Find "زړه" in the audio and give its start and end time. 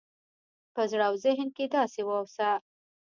0.91-1.03